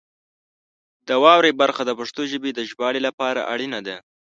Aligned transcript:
د 1.07 1.09
واورئ 1.23 1.53
برخه 1.61 1.81
د 1.85 1.91
پښتو 1.99 2.21
ژبې 2.31 2.51
د 2.53 2.59
ژباړې 2.69 3.01
لپاره 3.07 3.41
اړینه 3.53 3.79
ده. 3.87 3.97